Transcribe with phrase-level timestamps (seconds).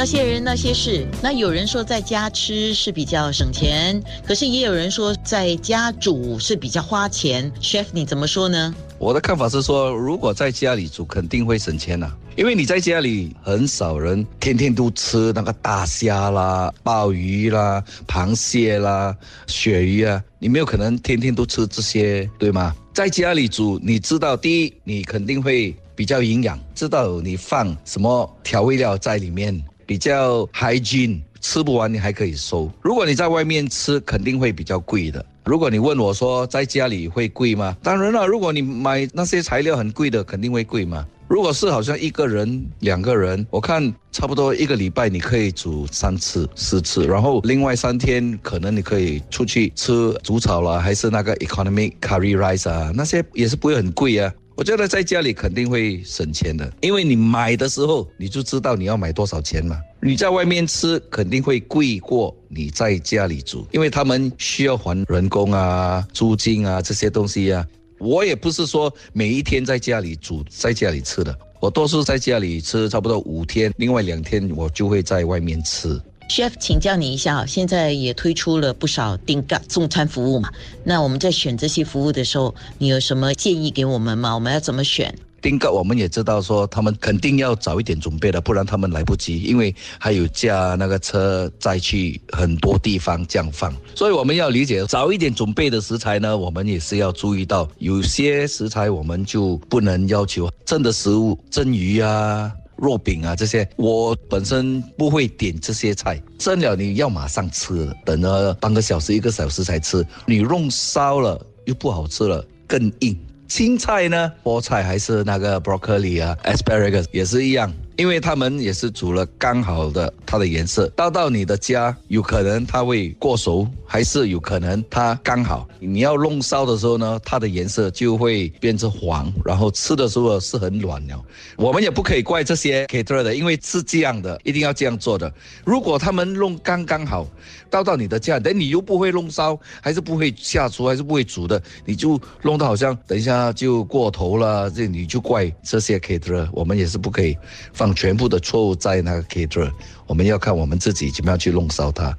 [0.00, 7.52] 那些人那些事，那有人说在家吃是比较省钱，可是也有人说在家煮是比较花钱。
[7.60, 8.74] Chef，你怎么说呢？
[8.98, 19.14] 我的看法是说，如果在家里煮，肯定会省钱呐、因为你在家里很少人天天都吃那个大虾啦、鲍鱼啦、螃蟹啦、
[19.46, 22.74] 鳕鱼啊，你没有可能天天都吃这些，对吗？
[22.94, 32.70] 在家里煮，你知道，第一，你肯定会比较营养，知道你放什么调味料在里面，比较 hygiene，吃不完你还可以收。
[32.80, 35.26] 如果你在外面吃，肯定会比较贵的。
[35.44, 37.76] 如果你问我说在家里会贵吗？
[37.82, 41.04] 当然了，如果你买那些材料很贵的，肯定会贵嘛。
[41.26, 54.32] 如果是好像一个人、两个人，我看差不多一个礼拜你可以煮三次、四次，然后另外三天可能你可以出去吃煮炒啦，还是那个 economic curry rice 啊，那些也是不会很贵啊。
[54.60, 59.80] 我觉得在家里肯定会省钱的，因为你买的时候你就知道你要买多少钱嘛。
[60.02, 67.66] 你在外面吃肯定会贵过你在家里煮，因为他们需要还人工啊、租金啊这些东西啊。
[67.98, 75.98] 我也不是说每一天在家里煮，在家里吃的，我多数在家里吃差不多五天，另外两天我就会在外面吃。
[76.30, 80.48] Chef，请教你一下，现在也推出了不少订嘎送餐服务嘛？
[80.84, 84.32] 那我们在选这些服务的时候，你有什么建议给我们吗？
[84.32, 85.12] 我们要怎么选？
[85.42, 102.52] 订购我们也知道说他们肯定要早一点准备的，不然他们来不及，因为还有驾那个车再去很多地方这样放，所以我们要理解早一点准备的食材呢，我们也是要注意到，有些食材我们就不能要求真的食物，蒸鱼啊。
[102.80, 113.16] 肉饼啊，这些我本身不会点这些菜，蒸了你要马上吃，等了半个小时、一个小时才吃，你弄烧了又不好吃了，更硬。
[113.46, 125.68] 青菜呢，菠菜还是那个 broccoli 啊，asparagus 也是一样，因为他们也是煮了刚好的它的颜色，到到你的家，有可能它会过熟，还是有可能它刚好。
[125.78, 131.22] 你要弄烧的时候呢，它的颜色就会变成黄，然后吃的时候是很软了。
[131.58, 135.30] 我们也不可以怪这些 c a t e r 的，因为是这样的，一定要这样做的。
[135.66, 137.26] 如果他们弄刚刚好，
[137.68, 146.48] 到到你的家，等你又不会弄烧，还是不会下厨，还是不会煮的，你就弄得好像等一下就过头了，这你就怪这些 c a t e r。
[146.52, 147.36] 我们也是不可以
[147.74, 149.70] 放全部的错误在那个 caterer，
[150.06, 152.16] 我们要看我们自己怎么样去弄烧它。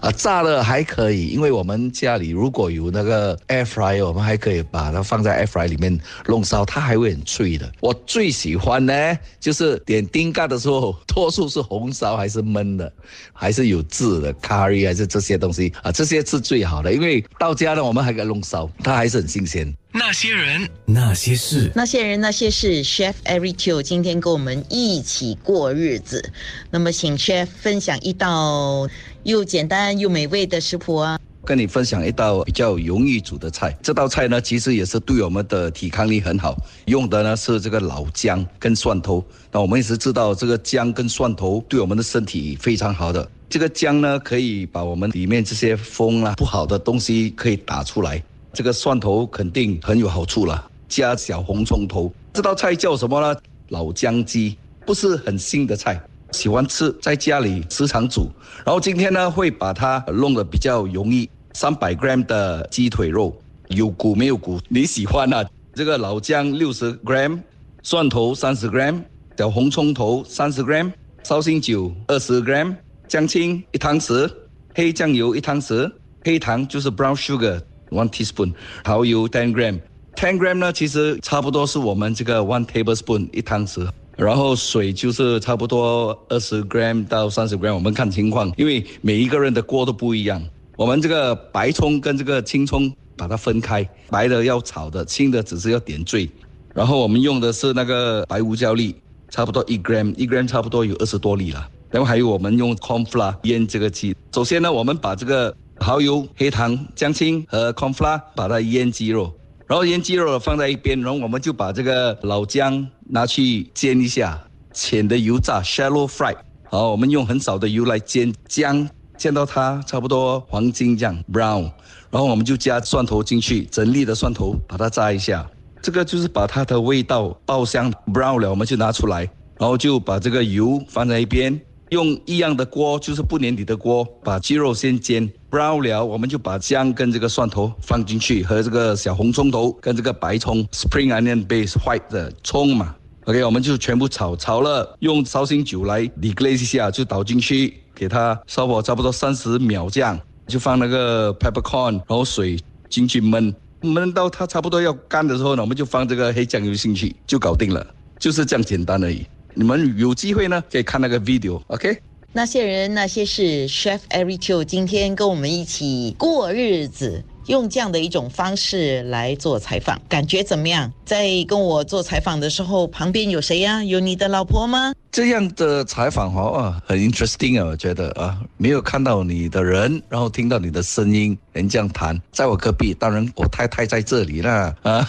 [0.00, 7.70] 啊，炸了还可以，因为我们家里如果有那个 air Fry，我们还可以把它放在 air Fry 里面弄烧，它还会很脆的。
[7.80, 12.92] 我最喜欢呢，就是点丁嘎的时候，多数是红烧还是焖的，
[13.32, 19.74] 还是有渍的 curry 还是这些东西啊，这些是最好的，因为到家呢我们还可以弄烧，它还是很新鲜。
[19.96, 26.32] 那些人，那些事，那些人那些事，Chef Eric Teo 今天跟我们一起过日子。
[26.68, 28.88] 那么，请 Chef 分享一道
[29.22, 31.16] 又简单又美味的食谱啊。
[31.44, 33.72] 跟你分享一道比较容易煮的菜。
[33.84, 36.56] 这道菜呢，其实也是对我们的抵抗力很好。
[36.86, 39.24] 用的呢是这个老姜跟蒜头。
[39.52, 43.30] 那我们也是知道，这个姜跟蒜头对我们的身体非常好的。
[43.48, 48.20] 这个姜呢，可以把我们里面这些风啊不好的东西可以打出来。
[48.54, 52.10] 这个蒜头肯定很有好处了，加小红葱头。
[52.32, 53.40] 这道菜叫什么呢？
[53.70, 54.56] 老姜鸡，
[54.86, 56.00] 不是很新的菜。
[56.30, 58.28] 喜欢吃，在家里时常煮。
[58.64, 61.28] 然后今天呢，会把它弄得比较容易。
[61.52, 63.32] 三百 gram 的鸡腿肉，
[63.68, 65.44] 有骨没有骨，你喜欢啊？
[65.72, 67.40] 这个老姜六十 gram，
[67.82, 69.00] 蒜头三十 gram，
[69.38, 72.74] 小红葱头三十 gram，绍兴酒二十 gram，
[73.06, 74.28] 姜青一汤匙，
[74.74, 75.88] 黑酱油一汤匙，
[76.24, 77.60] 黑糖就是 brown sugar
[77.90, 78.52] one teaspoon，
[78.84, 83.88] 蚝油 ten gram，ten gram 呢其实差不多是我们这个 one tablespoon 一汤匙。
[84.16, 90.40] 然后水就是差不多二十 gram 到三十 gram，我们看情况，因为每一个人的锅都不一样。
[90.76, 96.30] 我们这个白葱跟这个青葱把它分开，白的要炒的，青的只是要点缀。
[96.72, 98.94] 然后我们用的是那个白胡椒粒，
[99.30, 101.68] 差不多一 gram，一 gram 差不多有二十多粒了。
[101.90, 104.14] 然后还有我们用 corn flour 腌这个鸡。
[104.32, 105.52] 首先呢，我们把这个
[105.84, 109.30] 蚝油、黑糖、姜青和 corn f l a 把它腌鸡肉。
[109.66, 114.42] 然后腌鸡肉放在一边，然后我们就把这个老姜拿去煎一下，
[114.72, 116.34] 浅的油炸 （shallow fry）。
[116.70, 118.88] 好，我们用很少的油来煎姜，
[119.18, 121.70] 煎到它差不多黄金这样 （brown）。
[122.10, 125.46] 然后我们就加蒜头进去，整粒的蒜头把它炸一下。
[125.82, 129.28] 这个就是把它的味道爆香 （brown） 了，我们就拿出来，
[129.58, 131.60] 然后就把这个油放在一边。
[131.94, 142.96] 用一样的锅，就是不粘底的锅，把鸡肉先煎包了，我们就把姜跟这个蒜头放进去，和这个小红葱头跟这个白葱 spring onion base white 的葱嘛。
[143.26, 150.18] OK，我们就全部炒，炒了用绍兴酒来 deglaze 一下，就倒进去，给它烧火差不多三十秒这样，
[150.48, 152.58] 就放那个 peppercorn，然后水
[152.90, 157.86] 进去焖，焖到它差不多要干的时候呢，我们就放这个黑酱油进去，就搞定了，
[158.18, 159.24] 就是这样简单而已。
[159.56, 161.96] 你们有机会呢，可以看那个 video，OK？
[162.32, 167.22] 那些人那些事，Chef Eric Chu 今天跟我们一起过日子。
[167.46, 170.90] 用这样的一种方式来做采访，感觉怎么样？
[171.04, 173.84] 在跟我做采访的时候，旁边有谁呀？
[173.84, 174.94] 有你的老婆吗？
[175.14, 185.08] 这样的采访哦，很 interesting 啊，我觉得啊，没有看到你的人，然后听到你的声音，人这样谈，在我隔壁，当然我太太在这里啦啊，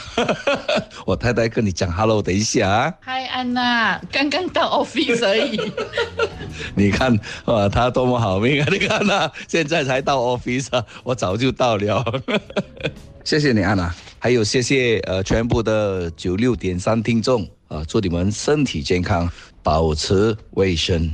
[1.07, 2.93] 我太太跟你讲 hello，等一下啊。
[3.01, 5.59] 嗨，安娜，刚刚到 office 而已。
[6.77, 7.11] 你看
[7.45, 8.67] 啊，他多么好命啊！
[8.71, 10.67] 你看呐，现在才到 office，
[11.03, 12.05] 我早就到了。
[13.25, 19.27] 谢谢你，安娜，还有谢谢呃全部的九六点三听众啊，祝你们身体健康，
[19.65, 21.11] 保持卫生。